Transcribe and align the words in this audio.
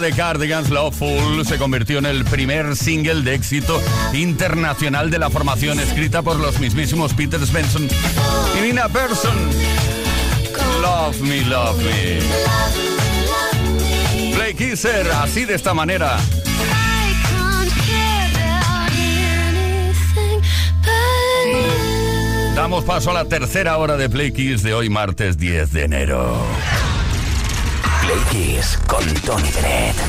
De 0.00 0.12
Cardigans 0.12 0.70
Loveful 0.70 1.44
se 1.44 1.58
convirtió 1.58 1.98
en 1.98 2.06
el 2.06 2.24
primer 2.24 2.76
single 2.76 3.22
de 3.22 3.34
éxito 3.34 3.82
internacional 4.12 5.10
de 5.10 5.18
la 5.18 5.28
formación 5.28 5.80
escrita 5.80 6.22
por 6.22 6.36
los 6.36 6.60
mismísimos 6.60 7.14
Peter 7.14 7.44
Svensson 7.44 7.88
y 8.56 8.60
Nina 8.60 8.88
Persson. 8.88 9.34
Love 10.80 11.20
me, 11.22 11.40
love 11.46 11.76
me. 11.82 12.20
Play 14.34 14.54
Kisser, 14.54 15.10
así 15.20 15.44
de 15.44 15.54
esta 15.54 15.74
manera. 15.74 16.16
Damos 22.54 22.84
paso 22.84 23.10
a 23.10 23.14
la 23.14 23.24
tercera 23.24 23.76
hora 23.78 23.96
de 23.96 24.08
Play 24.08 24.30
Kiss 24.32 24.62
de 24.62 24.74
hoy, 24.74 24.90
martes 24.90 25.38
10 25.38 25.72
de 25.72 25.84
enero. 25.84 26.36
Play 28.08 28.58
con 28.86 29.04
Tony 29.20 29.50
Dredd. 29.50 30.07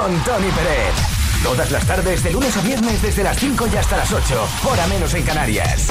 Con 0.00 0.14
Tony 0.22 0.48
Pérez. 0.50 0.94
Todas 1.42 1.70
las 1.72 1.84
tardes, 1.84 2.22
de 2.22 2.30
lunes 2.30 2.56
a 2.56 2.60
viernes, 2.60 3.02
desde 3.02 3.24
las 3.24 3.36
5 3.38 3.66
y 3.72 3.76
hasta 3.76 3.96
las 3.96 4.12
8. 4.12 4.48
Hora 4.70 4.86
menos 4.86 5.12
en 5.14 5.24
Canarias. 5.24 5.88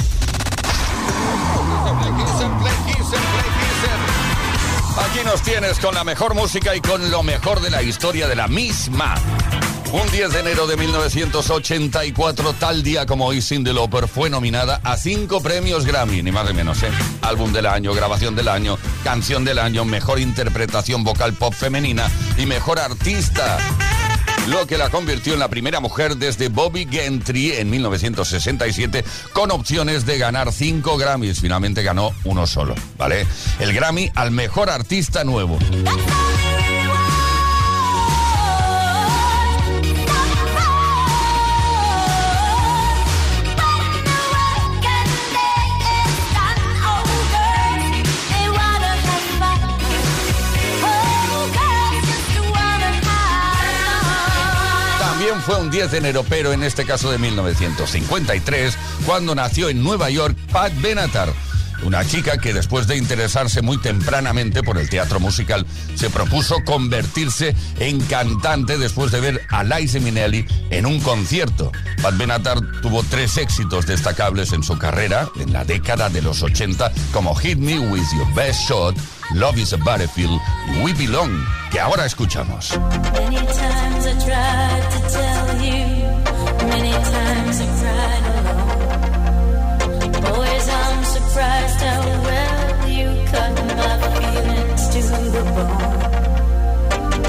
Aquí 4.98 5.24
nos 5.24 5.42
tienes 5.42 5.78
con 5.78 5.94
la 5.94 6.04
mejor 6.04 6.34
música 6.34 6.74
y 6.74 6.80
con 6.80 7.10
lo 7.10 7.22
mejor 7.22 7.60
de 7.60 7.70
la 7.70 7.82
historia 7.82 8.28
de 8.28 8.36
la 8.36 8.48
misma. 8.48 9.14
Un 9.92 10.10
10 10.10 10.32
de 10.32 10.40
enero 10.40 10.66
de 10.66 10.76
1984, 10.76 12.52
tal 12.54 12.82
día 12.82 13.06
como 13.06 13.26
hoy, 13.26 13.40
Cindy 13.40 13.72
Lauper 13.72 14.06
fue 14.06 14.28
nominada 14.30 14.80
a 14.84 14.96
cinco 14.96 15.42
premios 15.42 15.86
Grammy, 15.86 16.22
ni 16.22 16.30
más 16.30 16.46
ni 16.46 16.54
menos, 16.54 16.82
¿eh? 16.82 16.90
Álbum 17.22 17.52
del 17.52 17.66
año, 17.66 17.94
grabación 17.94 18.34
del 18.34 18.48
año, 18.48 18.78
canción 19.02 19.44
del 19.44 19.58
año, 19.58 19.86
mejor 19.86 20.18
interpretación 20.18 21.04
vocal 21.04 21.32
pop 21.34 21.54
femenina 21.54 22.10
y 22.36 22.44
mejor 22.44 22.78
artista 22.78 23.58
lo 24.48 24.66
que 24.66 24.78
la 24.78 24.88
convirtió 24.90 25.34
en 25.34 25.40
la 25.40 25.48
primera 25.48 25.80
mujer 25.80 26.16
desde 26.16 26.48
Bobby 26.48 26.86
Gentry 26.90 27.52
en 27.52 27.68
1967, 27.70 29.04
con 29.32 29.50
opciones 29.50 30.06
de 30.06 30.18
ganar 30.18 30.52
cinco 30.52 30.96
Grammys. 30.96 31.40
Finalmente 31.40 31.82
ganó 31.82 32.12
uno 32.24 32.46
solo, 32.46 32.74
¿vale? 32.96 33.26
El 33.58 33.72
Grammy 33.74 34.10
al 34.14 34.30
mejor 34.30 34.70
artista 34.70 35.24
nuevo. 35.24 35.58
Fue 55.48 55.56
un 55.56 55.70
10 55.70 55.92
de 55.92 55.98
enero, 55.98 56.26
pero 56.28 56.52
en 56.52 56.62
este 56.62 56.84
caso 56.84 57.10
de 57.10 57.16
1953, 57.16 58.76
cuando 59.06 59.34
nació 59.34 59.70
en 59.70 59.82
Nueva 59.82 60.10
York 60.10 60.36
Pat 60.52 60.70
Benatar. 60.82 61.32
Una 61.84 62.04
chica 62.04 62.36
que 62.36 62.52
después 62.52 62.86
de 62.86 62.98
interesarse 62.98 63.62
muy 63.62 63.78
tempranamente 63.78 64.62
por 64.62 64.76
el 64.76 64.90
teatro 64.90 65.20
musical, 65.20 65.64
se 65.94 66.10
propuso 66.10 66.56
convertirse 66.66 67.56
en 67.78 67.98
cantante 67.98 68.76
después 68.76 69.10
de 69.10 69.20
ver 69.20 69.40
a 69.48 69.64
Liza 69.64 70.00
Minnelli 70.00 70.44
en 70.68 70.84
un 70.84 71.00
concierto. 71.00 71.72
Pat 72.02 72.18
Benatar 72.18 72.58
tuvo 72.82 73.02
tres 73.04 73.38
éxitos 73.38 73.86
destacables 73.86 74.52
en 74.52 74.62
su 74.62 74.76
carrera 74.76 75.30
en 75.40 75.54
la 75.54 75.64
década 75.64 76.10
de 76.10 76.20
los 76.20 76.42
80, 76.42 76.92
como 77.10 77.34
Hit 77.34 77.56
Me 77.56 77.78
With 77.78 78.04
Your 78.18 78.34
Best 78.34 78.68
Shot, 78.68 78.96
Love 79.32 79.56
is 79.56 79.72
a 79.72 79.78
Battlefield 79.78 80.38
y 80.74 80.82
We 80.82 80.92
Belong, 80.92 81.42
que 81.70 81.80
ahora 81.80 82.04
escuchamos. 82.04 82.78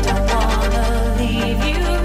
Don't 0.01 0.25
wanna 0.31 1.15
leave 1.17 1.63
you 1.65 1.98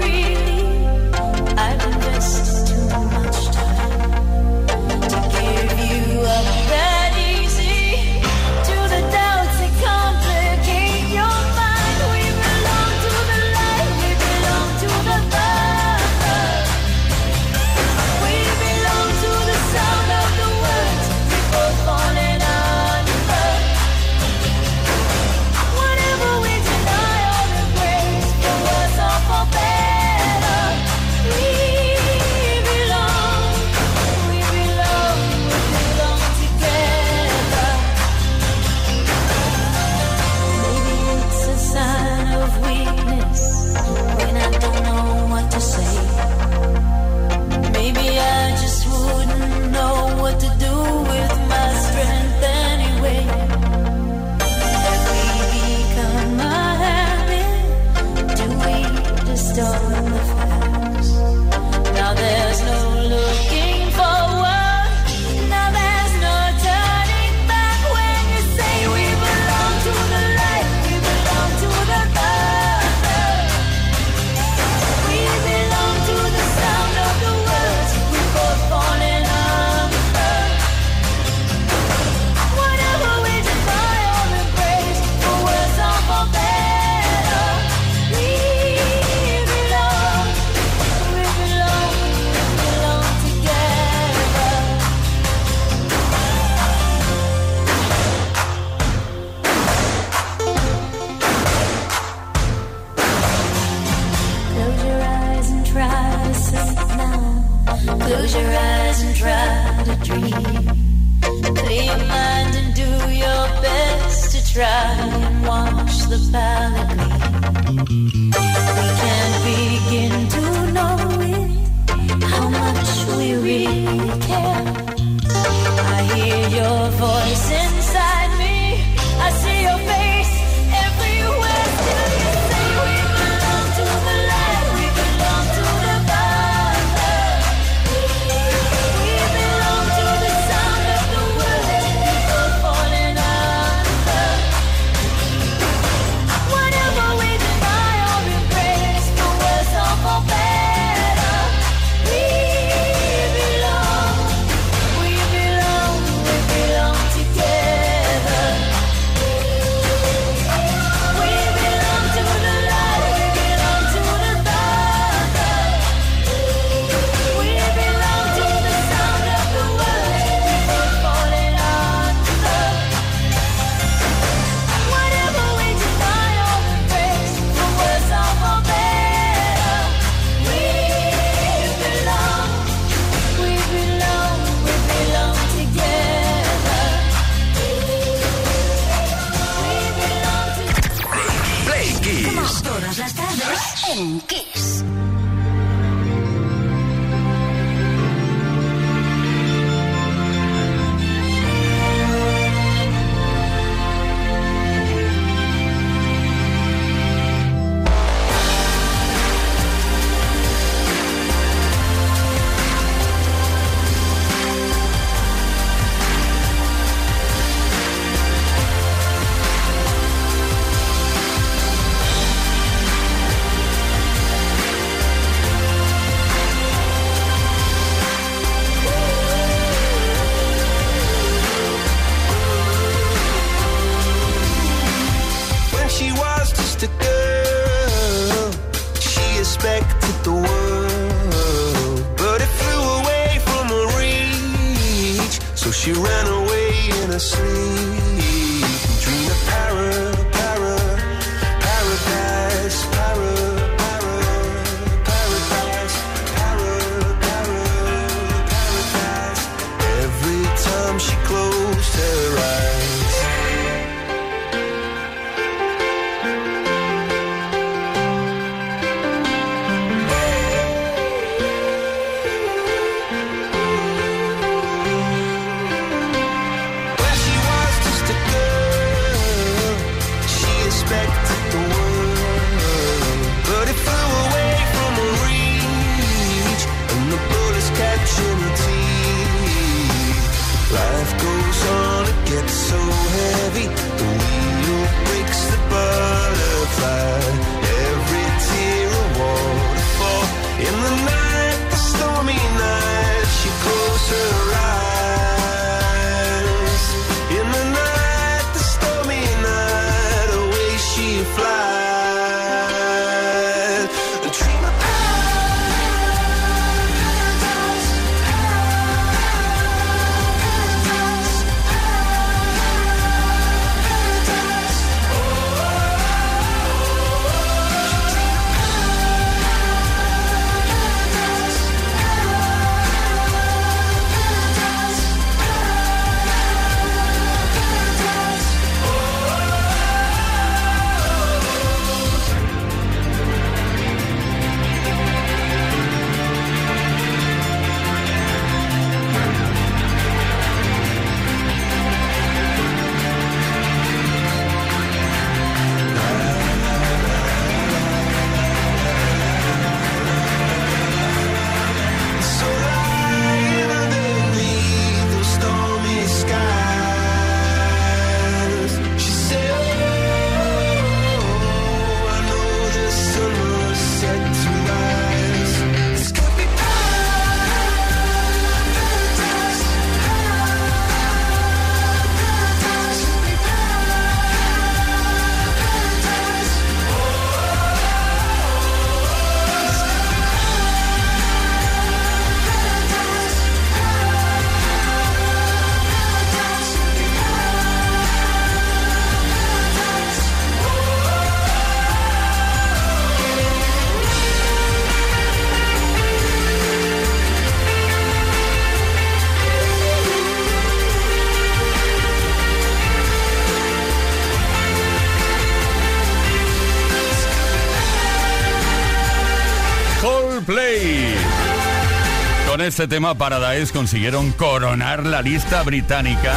este 422.75 422.89
tema 422.89 423.15
Paradise 423.15 423.71
consiguieron 423.71 424.33
coronar 424.33 425.05
la 425.05 425.21
lista 425.21 425.63
británica. 425.63 426.33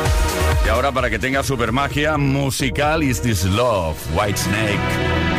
Y 0.66 0.70
ahora 0.70 0.92
para 0.92 1.10
que 1.10 1.20
tenga 1.20 1.44
super 1.44 1.72
magia 1.72 2.18
musical 2.18 3.04
Is 3.04 3.22
This 3.22 3.46
Love, 3.46 3.98
White 4.16 4.38
Snake. 4.38 5.39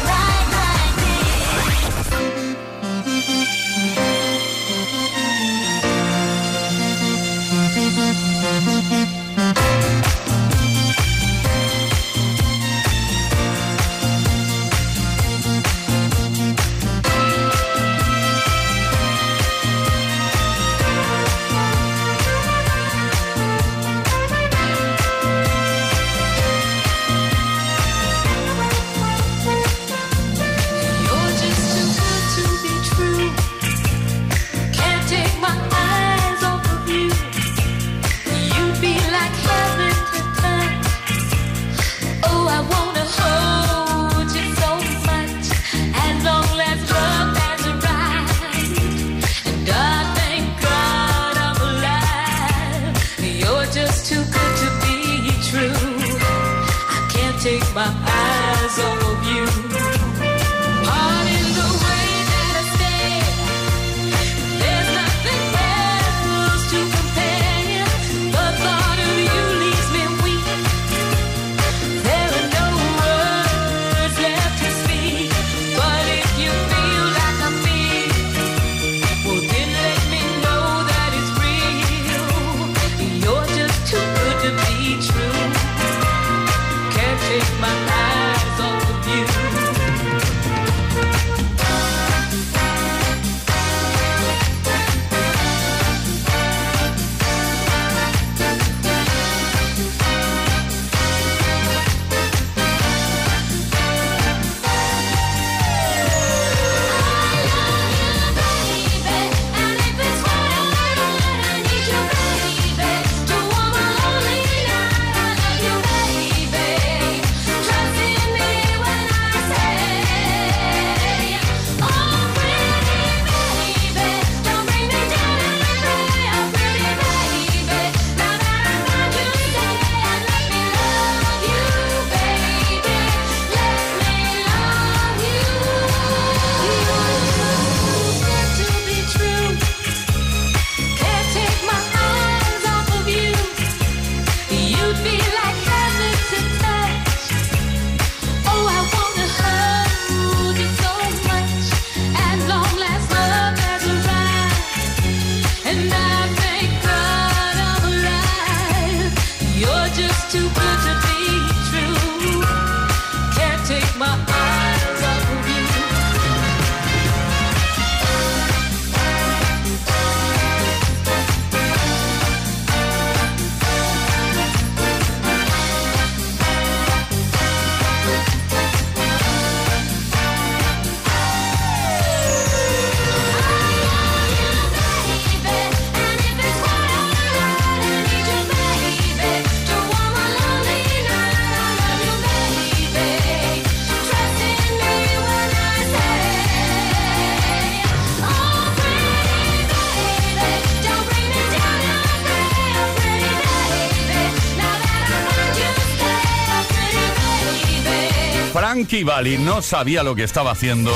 Frankie 208.91 209.05
Valli 209.05 209.37
no 209.37 209.61
sabía 209.61 210.03
lo 210.03 210.15
que 210.15 210.23
estaba 210.23 210.51
haciendo 210.51 210.91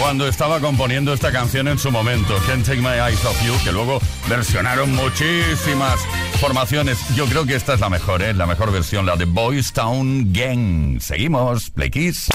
cuando 0.00 0.26
estaba 0.26 0.58
componiendo 0.58 1.12
esta 1.12 1.30
canción 1.30 1.68
en 1.68 1.78
su 1.78 1.90
momento, 1.90 2.34
Can't 2.46 2.64
Take 2.64 2.80
My 2.80 2.98
Eyes 2.98 3.22
Off 3.26 3.38
You, 3.44 3.52
que 3.62 3.72
luego 3.72 4.00
versionaron 4.26 4.94
muchísimas 4.94 6.00
formaciones. 6.40 6.98
Yo 7.14 7.26
creo 7.26 7.44
que 7.44 7.54
esta 7.54 7.74
es 7.74 7.80
la 7.80 7.90
mejor, 7.90 8.22
¿eh? 8.22 8.32
la 8.32 8.46
mejor 8.46 8.72
versión, 8.72 9.04
la 9.04 9.16
de 9.16 9.26
Boys 9.26 9.74
Town 9.74 10.32
Gang. 10.32 10.98
Seguimos, 10.98 11.68
Play 11.68 11.90
Kiss. 11.90 12.28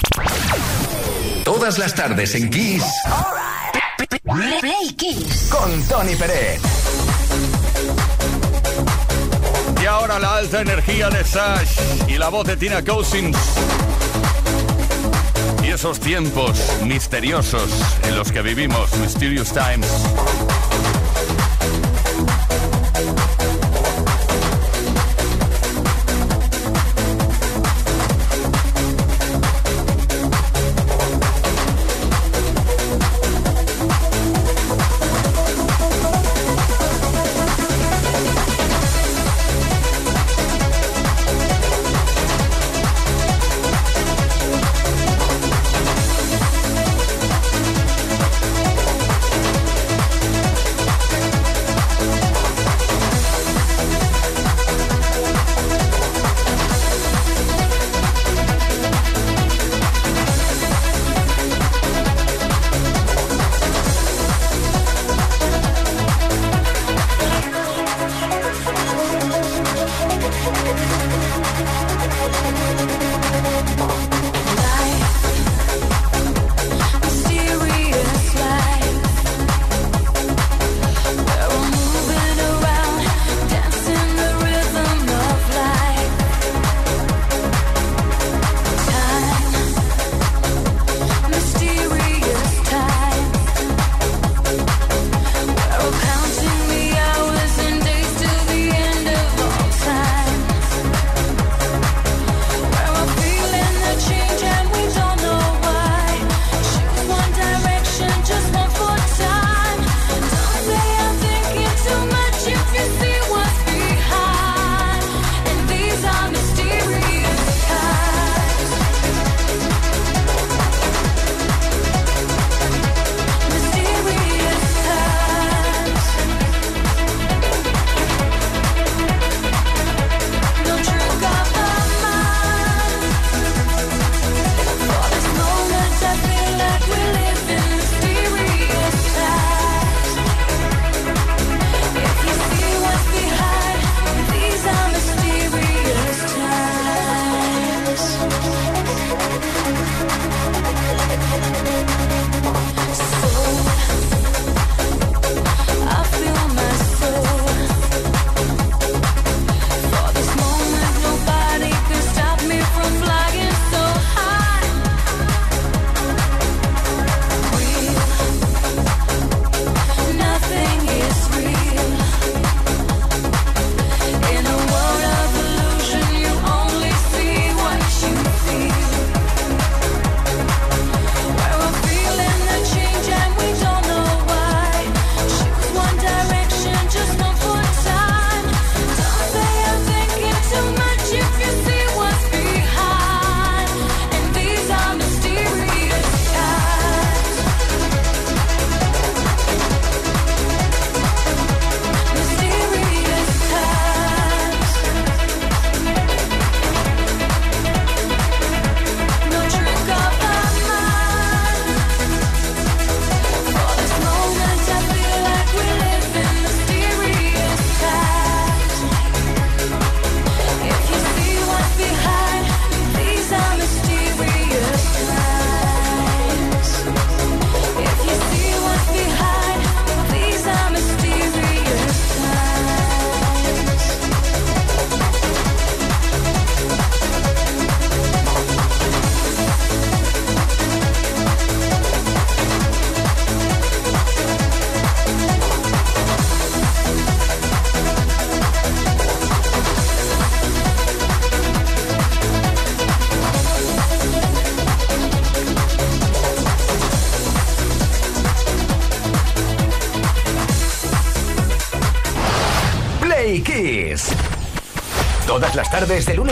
Todas 1.44 1.80
las 1.80 1.96
tardes 1.96 2.36
en 2.36 2.48
Kiss. 2.48 2.84
Play 4.22 4.94
Kiss. 4.96 5.48
Con 5.50 5.82
Tony 5.88 6.14
Pérez. 6.14 6.60
Y 9.82 9.84
ahora 9.84 10.20
la 10.20 10.36
alta 10.36 10.60
energía 10.60 11.10
de 11.10 11.24
Sash 11.24 11.76
y 12.06 12.18
la 12.18 12.28
voz 12.28 12.46
de 12.46 12.56
Tina 12.56 12.84
Cousins 12.84 13.36
esos 15.82 15.98
tiempos 15.98 16.80
misteriosos 16.84 17.68
en 18.04 18.14
los 18.14 18.30
que 18.30 18.40
vivimos, 18.40 18.96
Mysterious 19.00 19.52
Times. 19.52 20.41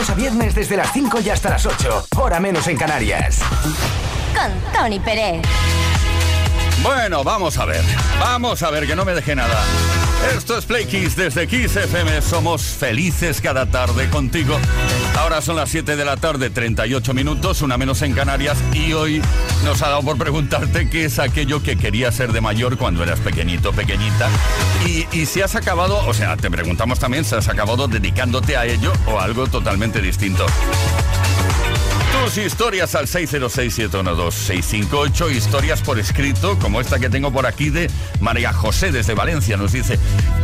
Lunes 0.01 0.09
a 0.09 0.15
viernes, 0.15 0.55
desde 0.55 0.77
las 0.77 0.91
5 0.93 1.19
y 1.21 1.29
hasta 1.29 1.49
las 1.49 1.63
8. 1.63 2.07
Hora 2.17 2.39
menos 2.39 2.67
en 2.67 2.75
Canarias. 2.75 3.39
Con 4.33 4.73
Tony 4.73 4.99
Pérez. 4.99 5.41
Bueno, 6.81 7.23
vamos 7.23 7.57
a 7.59 7.65
ver. 7.65 7.83
Vamos 8.19 8.63
a 8.63 8.71
ver, 8.71 8.87
que 8.87 8.95
no 8.95 9.05
me 9.05 9.13
deje 9.13 9.35
nada. 9.35 9.63
Esto 10.35 10.57
es 10.57 10.65
Play 10.65 10.85
Kiss 10.85 11.15
desde 11.15 11.45
Kiss 11.45 11.75
FM. 11.75 12.21
Somos 12.23 12.63
felices 12.63 13.41
cada 13.41 13.67
tarde 13.67 14.09
contigo. 14.09 14.57
Ahora 15.19 15.39
son 15.39 15.57
las 15.57 15.69
7 15.69 15.95
de 15.95 16.05
la 16.05 16.17
tarde, 16.17 16.49
38 16.49 17.13
minutos, 17.13 17.61
una 17.61 17.77
menos 17.77 18.01
en 18.01 18.13
Canarias. 18.13 18.57
Y 18.73 18.93
hoy 18.93 19.21
nos 19.63 19.83
ha 19.83 19.89
dado 19.89 20.01
por 20.01 20.17
preguntarte 20.17 20.89
qué 20.89 21.05
es 21.05 21.19
aquello 21.19 21.61
que 21.61 21.75
querías 21.75 22.15
ser 22.15 22.31
de 22.31 22.41
mayor 22.41 22.77
cuando 22.77 23.03
eras 23.03 23.19
pequeñito, 23.19 23.71
pequeñita. 23.71 24.29
Y, 24.85 25.07
y 25.11 25.25
si 25.25 25.41
has 25.41 25.55
acabado, 25.55 26.05
o 26.07 26.13
sea, 26.13 26.35
te 26.37 26.49
preguntamos 26.49 26.99
también 26.99 27.23
si 27.23 27.35
has 27.35 27.47
acabado 27.47 27.87
dedicándote 27.87 28.57
a 28.57 28.65
ello 28.65 28.91
o 29.07 29.19
a 29.19 29.23
algo 29.23 29.47
totalmente 29.47 30.01
distinto. 30.01 30.45
Tus 32.23 32.37
historias 32.37 32.93
al 32.93 33.07
606-712-658, 33.07 35.31
historias 35.31 35.81
por 35.81 35.97
escrito, 35.97 36.59
como 36.59 36.79
esta 36.79 36.99
que 36.99 37.09
tengo 37.09 37.31
por 37.31 37.47
aquí 37.47 37.71
de 37.71 37.89
María 38.19 38.53
José 38.53 38.91
desde 38.91 39.15
Valencia. 39.15 39.57
Nos 39.57 39.71
dice, 39.71 39.97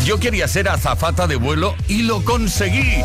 yo 0.08 0.22
quería 0.22 0.48
ser 0.48 0.70
azafata 0.70 1.28
de 1.28 1.36
vuelo 1.36 1.76
y 1.90 2.04
lo 2.04 2.24
conseguí. 2.24 3.04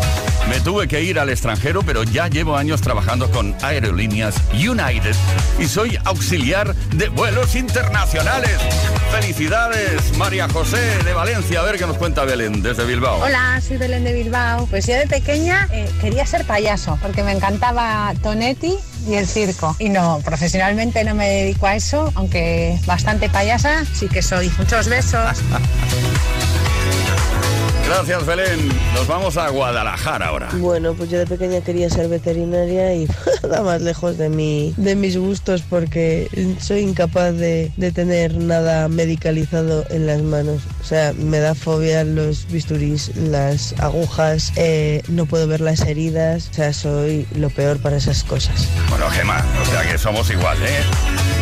Me 0.48 0.60
tuve 0.60 0.86
que 0.86 1.02
ir 1.02 1.18
al 1.18 1.30
extranjero, 1.30 1.82
pero 1.82 2.04
ya 2.04 2.28
llevo 2.28 2.56
años 2.56 2.80
trabajando 2.80 3.28
con 3.28 3.56
Aerolíneas 3.60 4.36
United 4.52 5.12
y 5.58 5.66
soy 5.66 5.98
auxiliar 6.04 6.76
de 6.94 7.08
vuelos 7.08 7.56
internacionales. 7.56 8.56
Felicidades, 9.10 10.16
María 10.16 10.48
José 10.48 10.78
de 11.02 11.12
Valencia. 11.12 11.58
A 11.58 11.64
ver 11.64 11.76
qué 11.76 11.88
nos 11.88 11.98
cuenta 11.98 12.24
Belén 12.24 12.62
desde 12.62 12.84
Bilbao. 12.84 13.18
Hola, 13.18 13.60
soy 13.66 13.78
Belén 13.78 14.04
de 14.04 14.12
Bilbao. 14.12 14.68
Pues 14.68 14.86
yo 14.86 14.94
de 14.94 15.08
pequeña 15.08 15.66
eh, 15.72 15.90
quería 16.00 16.24
ser 16.24 16.44
payaso 16.44 17.00
porque 17.02 17.24
me 17.24 17.32
encantaba 17.32 18.14
Tonetti 18.22 18.76
y 19.08 19.14
el 19.14 19.26
circo. 19.26 19.74
Y 19.80 19.88
no, 19.88 20.20
profesionalmente 20.24 21.02
no 21.02 21.16
me 21.16 21.28
dedico 21.28 21.66
a 21.66 21.74
eso, 21.74 22.12
aunque 22.14 22.78
bastante 22.86 23.28
payasa 23.28 23.84
sí 23.92 24.06
que 24.06 24.22
soy. 24.22 24.52
Muchos 24.56 24.88
besos. 24.88 25.38
Gracias, 27.86 28.26
Belén. 28.26 28.68
Nos 28.94 29.06
vamos 29.06 29.36
a 29.36 29.48
Guadalajara 29.48 30.26
ahora. 30.28 30.48
Bueno, 30.54 30.94
pues 30.94 31.10
yo 31.10 31.18
de 31.18 31.26
pequeña 31.26 31.60
quería 31.60 31.90
ser 31.90 32.08
veterinaria 32.08 32.94
y 32.94 33.06
nada 33.42 33.62
más 33.62 33.82
lejos 33.82 34.18
de, 34.18 34.28
mi, 34.28 34.72
de 34.76 34.94
mis 34.94 35.16
gustos 35.16 35.62
porque 35.68 36.28
soy 36.60 36.80
incapaz 36.80 37.34
de, 37.34 37.72
de 37.76 37.92
tener 37.92 38.36
nada 38.36 38.88
medicalizado 38.88 39.84
en 39.90 40.06
las 40.06 40.22
manos. 40.22 40.62
O 40.80 40.84
sea, 40.84 41.12
me 41.12 41.38
da 41.38 41.54
fobia 41.54 42.04
los 42.04 42.46
bisturís, 42.48 43.14
las 43.16 43.74
agujas, 43.78 44.52
eh, 44.56 45.02
no 45.08 45.26
puedo 45.26 45.46
ver 45.46 45.60
las 45.60 45.80
heridas. 45.80 46.48
O 46.50 46.54
sea, 46.54 46.72
soy 46.72 47.26
lo 47.34 47.50
peor 47.50 47.78
para 47.78 47.96
esas 47.96 48.24
cosas. 48.24 48.68
Bueno, 48.88 49.08
Gemma, 49.10 49.44
o 49.62 49.70
sea 49.70 49.90
que 49.90 49.98
somos 49.98 50.30
igual, 50.30 50.58
¿eh? 50.62 51.41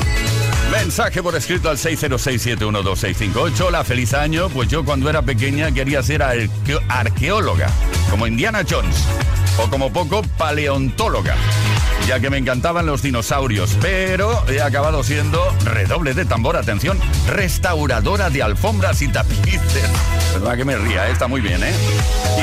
Mensaje 0.71 1.21
por 1.21 1.35
escrito 1.35 1.69
al 1.69 1.77
606-712-658. 1.79 3.61
Hola, 3.67 3.83
feliz 3.83 4.15
año. 4.15 4.49
Pues 4.49 4.69
yo 4.69 4.85
cuando 4.85 5.11
era 5.11 5.21
pequeña 5.21 5.73
quería 5.73 6.01
ser 6.03 6.23
arqueóloga, 6.23 7.69
como 8.09 8.27
Indiana 8.27 8.63
Jones, 8.69 9.05
o 9.59 9.69
como 9.69 9.93
poco 9.93 10.23
paleontóloga, 10.39 11.35
ya 12.11 12.19
que 12.19 12.29
me 12.29 12.39
encantaban 12.39 12.87
los 12.87 13.03
dinosaurios, 13.03 13.77
pero 13.81 14.45
he 14.49 14.61
acabado 14.61 15.05
siendo, 15.05 15.41
redoble 15.65 16.13
de 16.13 16.25
tambor, 16.25 16.57
atención, 16.57 16.99
restauradora 17.29 18.31
de 18.31 18.43
alfombras 18.43 19.01
y 19.03 19.07
tapices. 19.07 19.89
Verdad 20.33 20.57
que 20.57 20.65
me 20.65 20.75
ría, 20.75 21.09
está 21.09 21.29
muy 21.29 21.41
bien, 21.41 21.63
¿eh? 21.63 21.73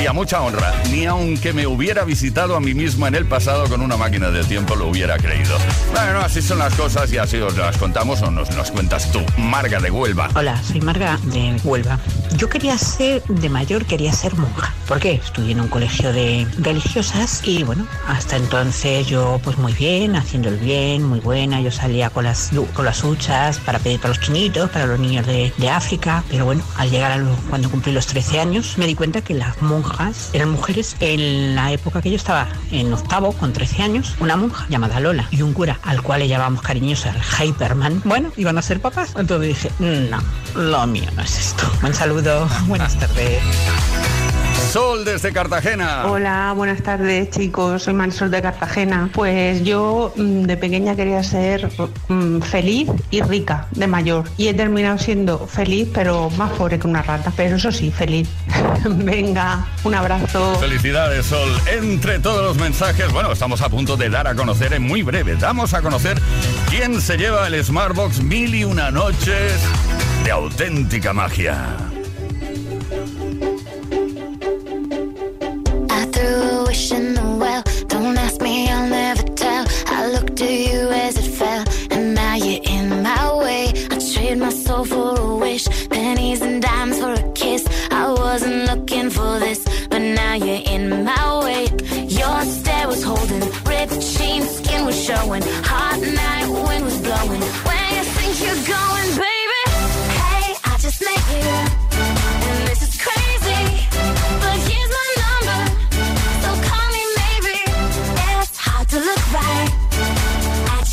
Y 0.02 0.06
a 0.06 0.14
mucha 0.14 0.40
honra, 0.40 0.72
ni 0.90 1.04
aunque 1.04 1.52
me 1.52 1.66
hubiera 1.66 2.04
visitado 2.04 2.56
a 2.56 2.60
mí 2.60 2.72
mismo 2.72 3.06
en 3.06 3.14
el 3.14 3.26
pasado 3.26 3.68
con 3.68 3.82
una 3.82 3.98
máquina 3.98 4.30
del 4.30 4.46
tiempo 4.46 4.74
lo 4.74 4.86
hubiera 4.86 5.18
creído. 5.18 5.58
Bueno, 5.92 6.20
así 6.20 6.40
son 6.40 6.60
las 6.60 6.72
cosas 6.74 7.12
y 7.12 7.18
así 7.18 7.36
os 7.36 7.54
las 7.58 7.76
contamos 7.76 8.22
o 8.22 8.30
nos 8.30 8.54
las 8.56 8.70
cuentas 8.70 9.12
tú, 9.12 9.20
Marga 9.36 9.80
de 9.80 9.90
Huelva. 9.90 10.30
Hola, 10.34 10.62
soy 10.62 10.80
Marga 10.80 11.18
de 11.24 11.60
Huelva. 11.62 11.98
Yo 12.36 12.48
quería 12.48 12.78
ser, 12.78 13.22
de 13.24 13.50
mayor 13.50 13.84
quería 13.84 14.14
ser 14.14 14.34
monja. 14.34 14.72
¿Por 14.86 14.98
qué? 14.98 15.12
Estudié 15.12 15.52
en 15.52 15.60
un 15.60 15.68
colegio 15.68 16.10
de 16.10 16.46
religiosas 16.58 17.42
y 17.44 17.64
bueno, 17.64 17.86
hasta 18.06 18.36
entonces 18.36 19.06
yo 19.06 19.38
pues 19.44 19.57
muy 19.58 19.72
bien, 19.72 20.16
haciendo 20.16 20.48
el 20.48 20.56
bien, 20.56 21.02
muy 21.02 21.20
buena. 21.20 21.60
Yo 21.60 21.70
salía 21.70 22.10
con 22.10 22.24
las, 22.24 22.50
con 22.74 22.84
las 22.84 23.04
huchas 23.04 23.58
para 23.58 23.78
pedir 23.78 24.00
para 24.00 24.14
los 24.14 24.20
chinitos, 24.20 24.70
para 24.70 24.86
los 24.86 24.98
niños 24.98 25.26
de, 25.26 25.52
de 25.56 25.70
África. 25.70 26.24
Pero 26.30 26.44
bueno, 26.44 26.62
al 26.76 26.90
llegar 26.90 27.12
a 27.12 27.16
los, 27.16 27.38
cuando 27.48 27.70
cumplí 27.70 27.92
los 27.92 28.06
13 28.06 28.40
años, 28.40 28.78
me 28.78 28.86
di 28.86 28.94
cuenta 28.94 29.20
que 29.20 29.34
las 29.34 29.60
monjas 29.62 30.30
eran 30.32 30.50
mujeres. 30.50 30.96
En 31.00 31.54
la 31.54 31.72
época 31.72 32.02
que 32.02 32.10
yo 32.10 32.16
estaba 32.16 32.48
en 32.70 32.92
octavo, 32.92 33.32
con 33.32 33.52
13 33.52 33.82
años, 33.82 34.14
una 34.20 34.36
monja 34.36 34.66
llamada 34.68 35.00
Lola 35.00 35.28
y 35.30 35.42
un 35.42 35.52
cura 35.52 35.78
al 35.82 36.02
cual 36.02 36.20
le 36.20 36.28
llamábamos 36.28 36.62
cariñoso 36.62 37.08
el 37.08 37.20
Hyperman, 37.22 38.02
bueno, 38.04 38.32
iban 38.36 38.58
a 38.58 38.62
ser 38.62 38.80
papás. 38.80 39.14
Entonces 39.16 39.48
dije, 39.48 39.70
no, 39.78 40.18
lo 40.54 40.86
mío 40.86 41.10
no 41.16 41.22
es 41.22 41.38
esto. 41.38 41.70
Un 41.82 41.94
saludo, 41.94 42.48
buenas 42.66 42.98
tardes. 42.98 43.42
Sol 44.68 45.02
desde 45.02 45.32
Cartagena. 45.32 46.04
Hola, 46.04 46.52
buenas 46.54 46.82
tardes 46.82 47.30
chicos, 47.30 47.84
soy 47.84 47.94
Marisol 47.94 48.30
de 48.30 48.42
Cartagena. 48.42 49.08
Pues 49.14 49.64
yo 49.64 50.12
mm, 50.14 50.42
de 50.42 50.56
pequeña 50.58 50.94
quería 50.94 51.22
ser 51.22 51.70
mm, 52.08 52.40
feliz 52.40 52.90
y 53.10 53.22
rica 53.22 53.66
de 53.70 53.86
mayor 53.86 54.24
y 54.36 54.48
he 54.48 54.54
terminado 54.54 54.98
siendo 54.98 55.46
feliz 55.46 55.88
pero 55.94 56.28
más 56.36 56.52
pobre 56.52 56.78
que 56.78 56.86
una 56.86 57.00
rata, 57.00 57.32
pero 57.34 57.56
eso 57.56 57.72
sí, 57.72 57.90
feliz. 57.90 58.28
Venga, 58.84 59.66
un 59.84 59.94
abrazo. 59.94 60.56
Felicidades, 60.56 61.24
Sol. 61.24 61.48
Entre 61.72 62.18
todos 62.18 62.44
los 62.44 62.58
mensajes, 62.58 63.10
bueno, 63.10 63.32
estamos 63.32 63.62
a 63.62 63.70
punto 63.70 63.96
de 63.96 64.10
dar 64.10 64.28
a 64.28 64.34
conocer 64.34 64.74
en 64.74 64.82
muy 64.82 65.00
breve. 65.02 65.36
Damos 65.36 65.72
a 65.72 65.80
conocer 65.80 66.20
quién 66.68 67.00
se 67.00 67.16
lleva 67.16 67.46
el 67.46 67.64
Smartbox 67.64 68.22
Mil 68.22 68.54
y 68.54 68.64
Una 68.64 68.90
Noches 68.90 69.54
de 70.24 70.30
auténtica 70.30 71.14
magia. 71.14 71.87
In 76.90 77.14
the 77.14 77.36
well. 77.38 77.62
Don't 77.88 78.16
ask 78.16 78.40
me, 78.40 78.68
I'll 78.68 78.88
never 78.88 79.22
tell. 79.34 79.66
I 79.86 80.08
looked 80.10 80.40
at 80.40 80.50
you 80.50 80.90
as 80.90 81.16
it 81.18 81.30
fell, 81.38 81.64
and 81.90 82.14
now 82.14 82.34
you're 82.34 82.62
in 82.62 83.02
my 83.02 83.34
way. 83.34 83.72
I 83.90 83.98
trade 84.12 84.38
my 84.38 84.50
soul 84.50 84.84
for 84.84 85.20
a 85.20 85.36
wish, 85.36 85.66
pennies 85.90 86.40
and 86.40 86.62
dimes 86.62 86.98
for 86.98 87.12
a 87.12 87.32
kiss. 87.32 87.66
I 87.90 88.08
wasn't 88.10 88.66
looking 88.70 89.10
for 89.10 89.38
this, 89.38 89.60
but 89.90 90.00
now 90.00 90.34
you're 90.34 90.64
in 90.74 91.04
my 91.04 91.44
way. 91.44 91.64
Your 92.08 92.40
stare 92.42 92.88
was 92.88 93.02
holding, 93.02 93.44
ripped 93.70 94.00
jeans, 94.00 94.48
skin 94.58 94.86
was 94.86 94.98
showing. 95.04 95.42
Hot 95.70 95.97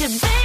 at 0.06 0.24
you, 0.24 0.45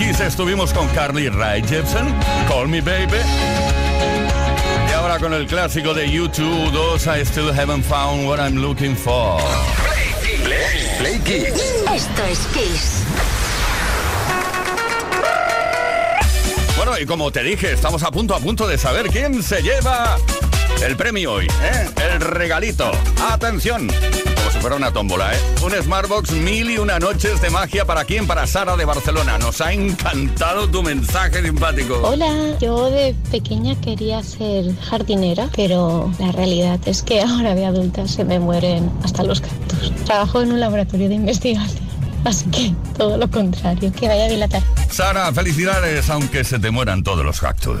Kiss. 0.00 0.20
Estuvimos 0.20 0.72
con 0.72 0.88
Carly 0.88 1.28
Rae 1.28 1.62
Jepsen, 1.62 2.06
Call 2.48 2.68
Me 2.68 2.80
Baby. 2.80 3.18
Y 4.88 4.92
ahora 4.92 5.18
con 5.18 5.34
el 5.34 5.46
clásico 5.46 5.92
de 5.92 6.10
YouTube 6.10 6.72
2, 6.72 7.06
I 7.06 7.26
Still 7.26 7.50
Haven't 7.50 7.84
Found 7.84 8.26
What 8.26 8.38
I'm 8.38 8.56
Looking 8.56 8.96
For. 8.96 9.42
Play, 10.42 10.96
Play 10.98 11.18
Kiss. 11.20 11.84
Esto 11.94 12.24
es 12.24 12.38
Kiss. 12.54 13.02
Bueno, 16.76 16.98
y 16.98 17.04
como 17.04 17.30
te 17.30 17.42
dije, 17.42 17.72
estamos 17.72 18.02
a 18.02 18.10
punto, 18.10 18.34
a 18.34 18.38
punto 18.38 18.66
de 18.66 18.78
saber 18.78 19.08
quién 19.08 19.42
se 19.42 19.60
lleva 19.60 20.16
el 20.82 20.96
premio 20.96 21.34
hoy, 21.34 21.46
¿eh? 21.46 21.90
el 22.14 22.20
regalito. 22.22 22.90
Atención, 23.30 23.88
fuera 24.60 24.76
una 24.76 24.92
tómbola, 24.92 25.34
¿eh? 25.34 25.38
Un 25.64 25.72
Smartbox, 25.72 26.32
mil 26.32 26.70
y 26.70 26.78
una 26.78 26.98
noches 26.98 27.40
de 27.40 27.50
magia. 27.50 27.86
¿Para 27.86 28.04
quién? 28.04 28.26
Para 28.26 28.46
Sara 28.46 28.76
de 28.76 28.84
Barcelona. 28.84 29.38
Nos 29.38 29.60
ha 29.60 29.72
encantado 29.72 30.68
tu 30.68 30.82
mensaje 30.82 31.42
simpático. 31.42 32.00
Hola, 32.02 32.58
yo 32.60 32.90
de 32.90 33.14
pequeña 33.30 33.74
quería 33.80 34.22
ser 34.22 34.76
jardinera, 34.80 35.48
pero 35.56 36.12
la 36.18 36.30
realidad 36.32 36.78
es 36.84 37.02
que 37.02 37.22
ahora 37.22 37.54
de 37.54 37.64
adulta 37.64 38.06
se 38.06 38.24
me 38.24 38.38
mueren 38.38 38.90
hasta 39.02 39.22
los 39.22 39.40
cactus. 39.40 39.92
Trabajo 40.04 40.42
en 40.42 40.52
un 40.52 40.60
laboratorio 40.60 41.08
de 41.08 41.14
investigación. 41.14 41.88
Así 42.24 42.44
que 42.50 42.74
todo 42.98 43.16
lo 43.16 43.30
contrario, 43.30 43.90
que 43.92 44.08
vaya 44.08 44.26
a 44.26 44.28
dilatar. 44.28 44.62
Sara, 44.90 45.32
felicidades, 45.32 46.10
aunque 46.10 46.44
se 46.44 46.58
te 46.58 46.70
mueran 46.70 47.02
todos 47.02 47.24
los 47.24 47.40
cactus. 47.40 47.80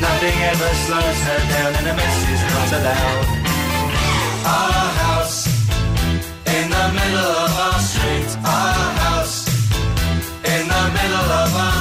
Nothing 0.00 0.38
ever 0.52 0.70
slows 0.86 1.20
her 1.28 1.40
down, 1.50 1.74
and 1.74 1.86
a 1.88 1.94
mess 1.94 2.18
is 2.34 2.42
not 2.54 2.68
allowed. 2.78 3.26
Our 4.46 4.88
house 5.02 5.46
in 6.46 6.70
the 6.70 6.86
middle 6.98 7.32
of 7.44 7.52
our 7.66 7.80
street. 7.80 8.30
Our 8.44 8.90
house 9.02 9.48
in 10.54 10.62
the 10.74 10.84
middle 10.96 11.28
of 11.42 11.50
our 11.66 11.78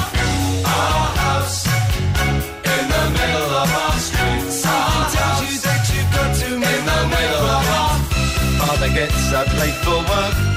our 0.66 1.06
house 1.22 1.68
in 2.74 2.84
the 2.94 3.04
middle 3.18 3.50
of 3.62 3.70
our 3.82 3.98
street. 4.08 4.66
Our 4.66 5.10
tells 5.14 5.42
you 5.46 5.56
that 5.62 5.82
you've 5.94 6.12
got 6.12 6.36
to 6.42 6.50
in 6.56 6.82
the 6.90 7.02
middle 7.14 7.46
of 7.58 7.64
our. 7.78 7.94
Father 8.60 8.90
gets 8.90 9.34
up 9.34 9.48
late 9.62 9.78
for 9.86 10.00
work. 10.10 10.57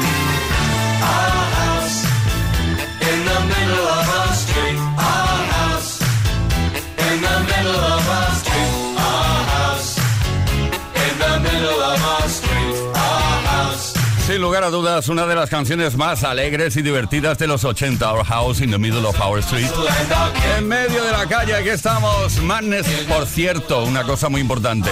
In 3.09 3.19
the 3.29 3.39
middle 3.53 3.87
of 3.97 4.05
a 4.19 4.33
street. 4.41 4.77
Our 5.09 5.37
house 5.55 5.91
in 7.07 7.15
the 7.25 7.37
middle 7.51 7.81
of 7.93 8.00
Sin 14.31 14.39
lugar 14.39 14.63
a 14.63 14.69
dudas, 14.69 15.09
una 15.09 15.25
de 15.25 15.35
las 15.35 15.49
canciones 15.49 15.97
más 15.97 16.23
alegres 16.23 16.77
y 16.77 16.81
divertidas 16.81 17.37
de 17.37 17.47
los 17.47 17.65
80, 17.65 18.13
Our 18.13 18.23
House 18.23 18.61
in 18.61 18.71
the 18.71 18.77
Middle 18.77 19.05
of 19.05 19.19
Our 19.19 19.39
Street. 19.39 19.67
En 20.57 20.69
medio 20.69 21.03
de 21.03 21.11
la 21.11 21.27
calle, 21.27 21.53
aquí 21.53 21.67
estamos, 21.67 22.41
Madness. 22.41 22.87
Por 23.09 23.25
cierto, 23.25 23.83
una 23.83 24.03
cosa 24.03 24.29
muy 24.29 24.39
importante. 24.39 24.89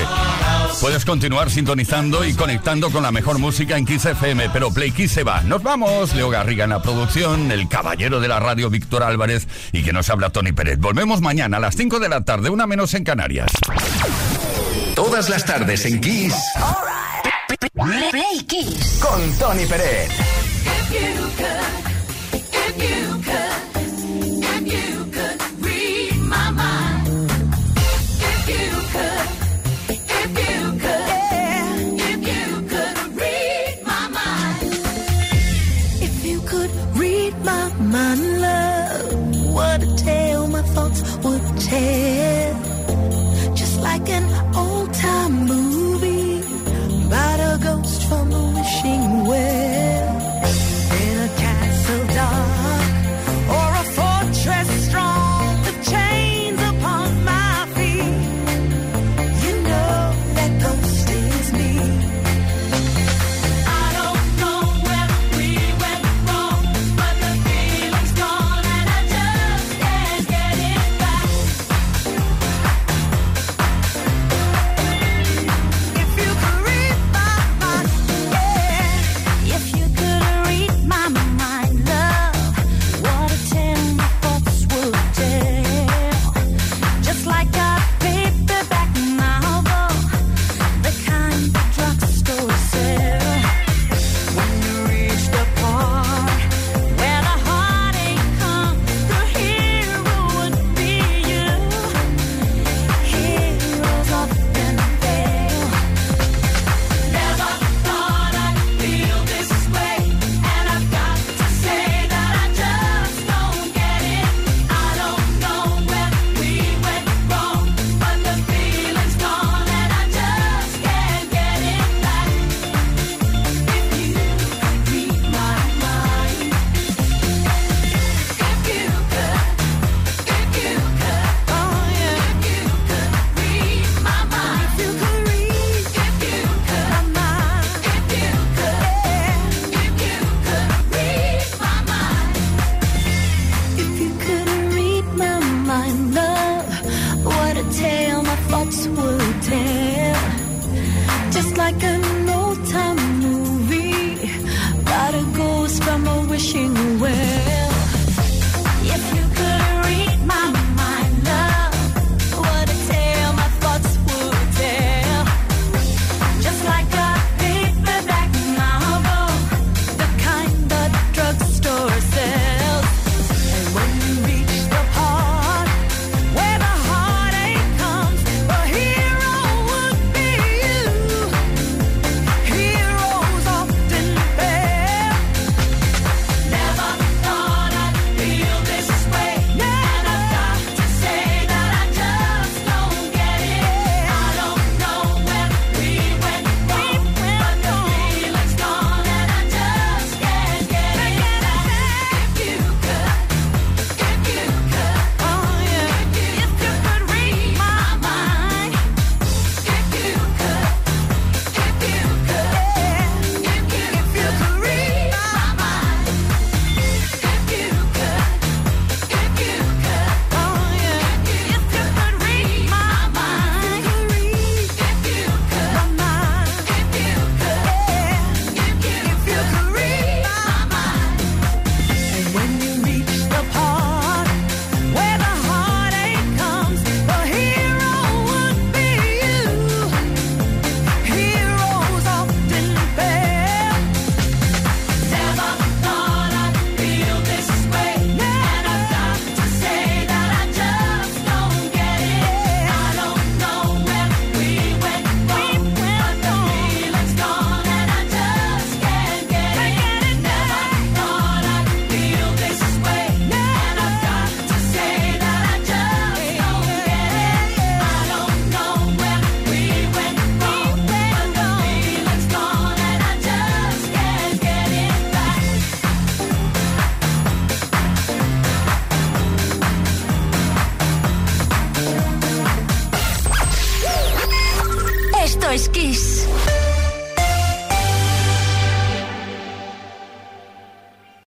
Puedes 0.82 1.06
continuar 1.06 1.50
sintonizando 1.50 2.26
y 2.26 2.34
conectando 2.34 2.92
con 2.92 3.02
la 3.02 3.14
mejor 3.14 3.40
música 3.40 3.78
en 3.78 3.86
Kiss 3.86 4.08
FM, 4.08 4.50
pero 4.50 4.74
Play 4.74 4.92
Kiss 4.92 5.14
se 5.14 5.24
va. 5.24 5.40
Nos 5.44 5.64
vamos. 5.64 6.14
Leo 6.14 6.30
Garriga 6.30 6.66
en 6.66 6.72
la 6.72 6.82
producción, 6.82 7.50
el 7.50 7.70
caballero 7.70 8.20
de 8.20 8.28
la 8.28 8.42
radio 8.42 8.70
Víctor 8.70 9.04
Álvarez 9.04 9.48
y 9.72 9.84
que 9.84 9.94
nos 9.94 10.10
habla 10.10 10.32
Tony 10.32 10.52
Pérez. 10.52 10.80
Volvemos 10.80 11.22
mañana 11.22 11.58
a 11.58 11.60
las 11.62 11.78
5 11.78 12.00
de 12.00 12.10
la 12.10 12.26
tarde, 12.26 12.50
una 12.50 12.68
menos 12.68 12.94
en 12.94 13.06
Canarias. 13.06 13.50
Todas 14.96 15.30
las 15.30 15.46
tardes 15.46 15.86
en 15.86 16.02
Kiss. 16.02 16.36
Play 17.80 18.44
Kiss. 18.46 19.00
Con 19.02 19.32
Tony 19.38 19.66
Pérez. 19.66 20.10